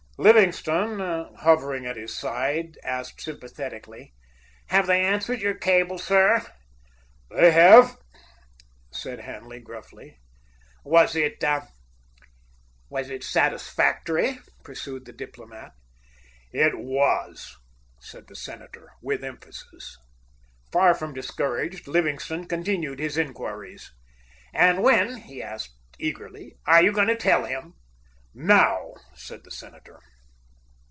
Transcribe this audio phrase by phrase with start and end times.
[0.17, 4.13] Livingstone, hovering at his side, asked sympathetically:
[4.67, 6.45] "Have they answered your cable, sir?"
[7.31, 7.97] "They have,"
[8.93, 10.19] said Hanley gruffly.
[10.83, 11.71] "Was it—was
[13.09, 15.71] it satisfactory?" pursued the diplomat.
[16.51, 17.57] "It was,"
[17.99, 19.97] said the senator, with emphasis.
[20.71, 23.91] Far from discouraged, Livingstone continued his inquiries.
[24.53, 27.73] "And when," he asked eagerly, "are you going to tell him?"
[28.35, 29.99] "Now!" said the senator.